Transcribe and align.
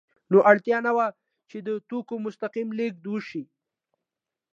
نور 0.31 0.43
اړتیا 0.51 0.77
نه 0.87 0.91
وه 0.95 1.07
چې 1.49 1.57
د 1.67 1.69
توکو 1.89 2.15
مستقیم 2.25 2.67
لېږد 2.77 3.05
وشي 3.07 3.43